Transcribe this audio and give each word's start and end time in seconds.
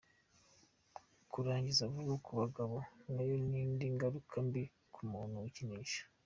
Kurangiza 1.31 1.83
vuba 1.93 2.15
ku 2.25 2.31
bagabo 2.41 2.75
nayo 3.13 3.35
ni 3.49 3.57
indi 3.63 3.85
ngaruka 3.95 4.35
mbi 4.47 4.63
ku 4.93 5.01
muntu 5.11 5.35
wikinisha. 5.43 6.01